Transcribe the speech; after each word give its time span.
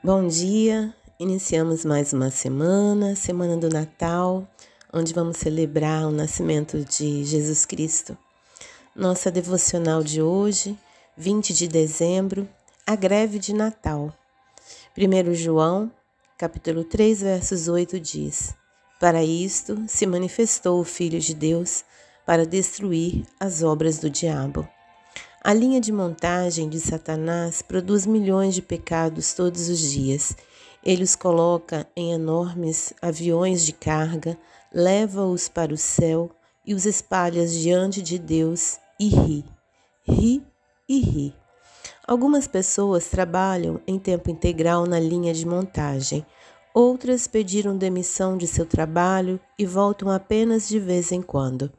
Bom 0.00 0.28
dia, 0.28 0.94
iniciamos 1.18 1.84
mais 1.84 2.12
uma 2.12 2.30
semana, 2.30 3.16
semana 3.16 3.56
do 3.56 3.68
Natal, 3.68 4.46
onde 4.92 5.12
vamos 5.12 5.38
celebrar 5.38 6.06
o 6.06 6.12
nascimento 6.12 6.84
de 6.84 7.24
Jesus 7.24 7.66
Cristo. 7.66 8.16
Nossa 8.94 9.28
devocional 9.28 10.04
de 10.04 10.22
hoje, 10.22 10.78
20 11.16 11.52
de 11.52 11.66
dezembro, 11.66 12.48
a 12.86 12.94
greve 12.94 13.40
de 13.40 13.52
Natal. 13.52 14.14
1 14.96 15.34
João, 15.34 15.90
capítulo 16.38 16.84
3, 16.84 17.20
versos 17.20 17.66
8 17.66 17.98
diz: 17.98 18.54
Para 19.00 19.24
isto 19.24 19.82
se 19.88 20.06
manifestou 20.06 20.80
o 20.80 20.84
Filho 20.84 21.18
de 21.18 21.34
Deus, 21.34 21.84
para 22.24 22.46
destruir 22.46 23.26
as 23.40 23.64
obras 23.64 23.98
do 23.98 24.08
diabo. 24.08 24.68
A 25.48 25.54
linha 25.54 25.80
de 25.80 25.90
montagem 25.90 26.68
de 26.68 26.78
Satanás 26.78 27.62
produz 27.62 28.04
milhões 28.04 28.54
de 28.54 28.60
pecados 28.60 29.32
todos 29.32 29.70
os 29.70 29.80
dias. 29.80 30.36
Ele 30.84 31.02
os 31.02 31.16
coloca 31.16 31.88
em 31.96 32.12
enormes 32.12 32.92
aviões 33.00 33.64
de 33.64 33.72
carga, 33.72 34.36
leva-os 34.70 35.48
para 35.48 35.72
o 35.72 35.76
céu 35.78 36.30
e 36.66 36.74
os 36.74 36.84
espalha 36.84 37.46
diante 37.46 38.02
de 38.02 38.18
Deus 38.18 38.78
e 39.00 39.08
ri, 39.08 39.44
ri 40.06 40.46
e 40.86 41.00
ri. 41.00 41.34
Algumas 42.06 42.46
pessoas 42.46 43.08
trabalham 43.08 43.80
em 43.86 43.98
tempo 43.98 44.28
integral 44.28 44.84
na 44.84 45.00
linha 45.00 45.32
de 45.32 45.46
montagem. 45.46 46.26
Outras 46.74 47.26
pediram 47.26 47.74
demissão 47.74 48.36
de 48.36 48.46
seu 48.46 48.66
trabalho 48.66 49.40
e 49.58 49.64
voltam 49.64 50.10
apenas 50.10 50.68
de 50.68 50.78
vez 50.78 51.10
em 51.10 51.22
quando. 51.22 51.72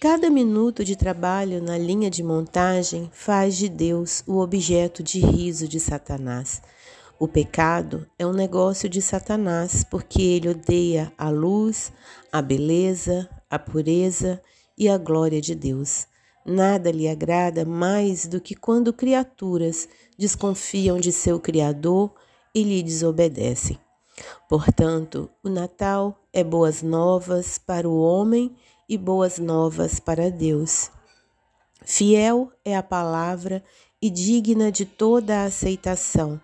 Cada 0.00 0.30
minuto 0.30 0.84
de 0.84 0.96
trabalho 0.96 1.62
na 1.62 1.76
linha 1.76 2.10
de 2.10 2.22
montagem 2.22 3.10
faz 3.12 3.56
de 3.56 3.68
Deus 3.68 4.24
o 4.26 4.38
objeto 4.38 5.02
de 5.02 5.20
riso 5.20 5.68
de 5.68 5.78
Satanás. 5.78 6.62
O 7.18 7.28
pecado 7.28 8.06
é 8.18 8.26
um 8.26 8.32
negócio 8.32 8.88
de 8.88 9.02
Satanás 9.02 9.84
porque 9.84 10.22
ele 10.22 10.48
odeia 10.48 11.12
a 11.18 11.28
luz, 11.28 11.92
a 12.32 12.40
beleza, 12.40 13.28
a 13.50 13.58
pureza 13.58 14.40
e 14.78 14.88
a 14.88 14.96
glória 14.96 15.40
de 15.40 15.54
Deus. 15.54 16.06
Nada 16.46 16.90
lhe 16.90 17.06
agrada 17.06 17.64
mais 17.66 18.26
do 18.26 18.40
que 18.40 18.54
quando 18.54 18.92
criaturas 18.92 19.86
desconfiam 20.18 20.98
de 20.98 21.12
seu 21.12 21.38
Criador 21.38 22.10
e 22.54 22.62
lhe 22.62 22.82
desobedecem. 22.82 23.78
Portanto, 24.48 25.30
o 25.42 25.48
Natal 25.48 26.18
é 26.32 26.42
boas 26.42 26.82
novas 26.82 27.58
para 27.58 27.88
o 27.88 28.00
homem 28.00 28.54
e 28.88 28.98
boas 28.98 29.38
novas 29.38 30.00
para 30.00 30.30
Deus. 30.30 30.90
Fiel 31.84 32.52
é 32.64 32.76
a 32.76 32.82
palavra 32.82 33.62
e 34.00 34.10
digna 34.10 34.70
de 34.70 34.84
toda 34.84 35.38
a 35.38 35.44
aceitação 35.44 36.40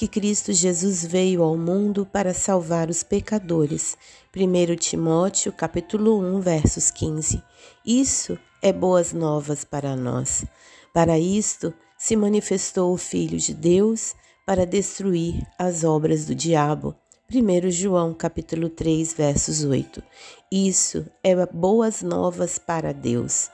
que 0.00 0.08
Cristo 0.08 0.50
Jesus 0.50 1.04
veio 1.04 1.42
ao 1.42 1.58
mundo 1.58 2.06
para 2.06 2.32
salvar 2.32 2.88
os 2.88 3.02
pecadores. 3.02 3.98
1 4.34 4.76
Timóteo, 4.76 5.52
capítulo 5.52 6.18
1, 6.18 6.40
versos 6.40 6.90
15. 6.90 7.42
Isso 7.84 8.38
é 8.62 8.72
boas 8.72 9.12
novas 9.12 9.62
para 9.62 9.94
nós. 9.94 10.46
Para 10.94 11.18
isto 11.18 11.74
se 11.98 12.16
manifestou 12.16 12.94
o 12.94 12.96
Filho 12.96 13.36
de 13.36 13.52
Deus 13.52 14.14
para 14.46 14.64
destruir 14.64 15.46
as 15.58 15.84
obras 15.84 16.24
do 16.24 16.34
diabo. 16.34 16.96
1 17.32 17.70
João 17.70 18.12
capítulo 18.12 18.68
3, 18.68 19.14
versos 19.14 19.62
8. 19.62 20.02
Isso 20.50 21.06
é 21.22 21.46
boas 21.46 22.02
novas 22.02 22.58
para 22.58 22.92
Deus. 22.92 23.48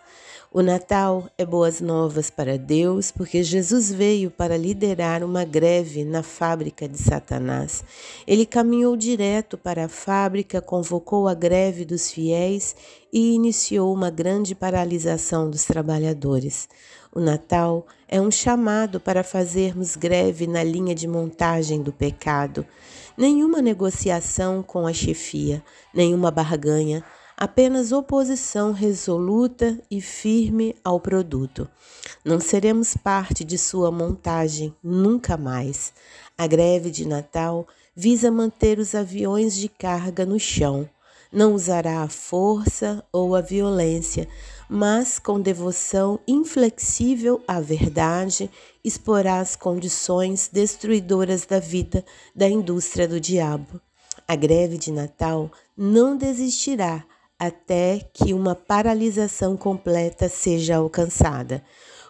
O 0.56 0.62
Natal 0.62 1.28
é 1.36 1.44
boas 1.44 1.82
novas 1.82 2.30
para 2.30 2.56
Deus, 2.56 3.10
porque 3.10 3.42
Jesus 3.42 3.92
veio 3.92 4.30
para 4.30 4.56
liderar 4.56 5.22
uma 5.22 5.44
greve 5.44 6.02
na 6.02 6.22
fábrica 6.22 6.88
de 6.88 6.96
Satanás. 6.96 7.84
Ele 8.26 8.46
caminhou 8.46 8.96
direto 8.96 9.58
para 9.58 9.84
a 9.84 9.88
fábrica, 9.90 10.62
convocou 10.62 11.28
a 11.28 11.34
greve 11.34 11.84
dos 11.84 12.10
fiéis 12.10 12.74
e 13.12 13.34
iniciou 13.34 13.92
uma 13.92 14.08
grande 14.08 14.54
paralisação 14.54 15.50
dos 15.50 15.66
trabalhadores. 15.66 16.70
O 17.14 17.20
Natal 17.20 17.86
é 18.08 18.18
um 18.18 18.30
chamado 18.30 18.98
para 18.98 19.22
fazermos 19.22 19.94
greve 19.94 20.46
na 20.46 20.64
linha 20.64 20.94
de 20.94 21.06
montagem 21.06 21.82
do 21.82 21.92
pecado. 21.92 22.64
Nenhuma 23.14 23.60
negociação 23.60 24.62
com 24.62 24.86
a 24.86 24.92
chefia, 24.94 25.62
nenhuma 25.92 26.30
barganha, 26.30 27.04
apenas 27.36 27.92
oposição 27.92 28.72
resoluta 28.72 29.78
e 29.90 30.00
firme 30.00 30.74
ao 30.82 30.98
produto. 30.98 31.68
Não 32.24 32.40
seremos 32.40 32.96
parte 32.96 33.44
de 33.44 33.58
sua 33.58 33.90
montagem 33.90 34.74
nunca 34.82 35.36
mais. 35.36 35.92
A 36.38 36.46
greve 36.46 36.90
de 36.90 37.06
Natal 37.06 37.66
visa 37.94 38.30
manter 38.30 38.78
os 38.78 38.94
aviões 38.94 39.54
de 39.54 39.68
carga 39.68 40.24
no 40.24 40.40
chão. 40.40 40.88
Não 41.30 41.54
usará 41.54 42.02
a 42.02 42.08
força 42.08 43.04
ou 43.12 43.34
a 43.34 43.40
violência, 43.40 44.26
mas 44.68 45.18
com 45.18 45.40
devoção 45.40 46.18
inflexível 46.26 47.42
à 47.46 47.60
verdade, 47.60 48.50
exporá 48.82 49.40
as 49.40 49.56
condições 49.56 50.48
destruidoras 50.50 51.44
da 51.44 51.58
vida 51.58 52.04
da 52.34 52.48
indústria 52.48 53.06
do 53.06 53.20
diabo. 53.20 53.80
A 54.26 54.34
greve 54.34 54.78
de 54.78 54.90
Natal 54.90 55.50
não 55.76 56.16
desistirá 56.16 57.04
até 57.38 58.08
que 58.12 58.32
uma 58.32 58.54
paralisação 58.54 59.56
completa 59.56 60.28
seja 60.28 60.76
alcançada. 60.76 61.62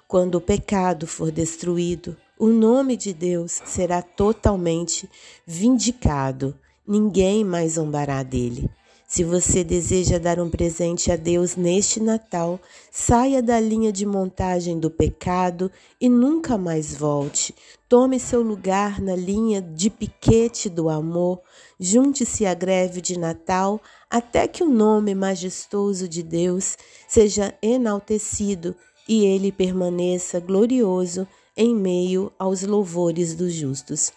Quando 0.06 0.37
o 0.37 0.41
pecado 0.41 1.06
for 1.06 1.32
destruído, 1.32 2.16
o 2.38 2.47
nome 2.47 2.97
de 2.97 3.12
Deus 3.12 3.60
será 3.65 4.03
totalmente 4.03 5.10
vindicado. 5.47 6.54
Ninguém 6.86 7.44
mais 7.44 7.72
zombará 7.72 8.22
dele. 8.22 8.70
Se 9.06 9.22
você 9.22 9.62
deseja 9.62 10.19
dar 10.19 10.41
um 10.41 10.50
presente 10.50 11.12
a 11.12 11.17
Deus 11.17 11.55
neste 11.55 12.00
Natal, 12.00 12.61
saia 12.91 13.41
da 13.41 13.61
linha 13.61 13.93
de 13.93 14.05
montagem 14.05 14.81
do 14.81 14.91
pecado 14.91 15.71
e 16.00 16.09
nunca 16.09 16.59
mais 16.59 16.93
volte. 16.93 17.55
Tome 17.89 18.19
seu 18.19 18.43
lugar 18.43 19.00
na 19.00 19.15
linha 19.15 19.62
de 19.62 19.91
piquete 19.91 20.69
do 20.69 20.89
amor. 20.89 21.41
Junte-se 21.78 22.45
à 22.45 22.53
greve 22.53 23.00
de 23.00 23.16
Natal 23.16 23.81
até 24.11 24.49
que 24.49 24.65
o 24.65 24.69
nome 24.69 25.15
majestoso 25.15 26.09
de 26.09 26.25
Deus 26.25 26.77
seja 27.06 27.55
enaltecido 27.62 28.75
e 29.09 29.25
ele 29.25 29.53
permaneça 29.53 30.41
glorioso 30.41 31.28
em 31.56 31.72
meio 31.77 32.33
aos 32.37 32.65
louvores 32.65 33.37
dos 33.37 33.53
justos. 33.53 34.12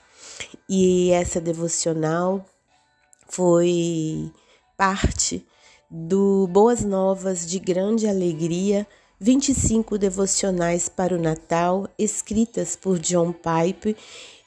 E 0.67 1.11
essa 1.11 1.39
devocional 1.39 2.43
foi 3.27 4.31
parte 4.79 5.45
do 5.91 6.47
Boas 6.47 6.85
Novas 6.85 7.45
de 7.45 7.59
Grande 7.59 8.07
Alegria, 8.07 8.87
25 9.19 9.97
devocionais 9.97 10.87
para 10.87 11.13
o 11.13 11.21
Natal, 11.21 11.85
escritas 11.99 12.77
por 12.77 12.97
John 12.97 13.33
Pipe, 13.33 13.97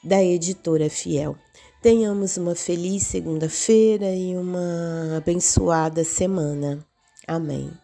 da 0.03 0.23
editora 0.23 0.89
Fiel. 0.89 1.35
Tenhamos 1.83 2.35
uma 2.35 2.55
feliz 2.55 3.03
segunda-feira 3.03 4.09
e 4.15 4.35
uma 4.35 5.17
abençoada 5.17 6.03
semana. 6.03 6.83
Amém. 7.27 7.82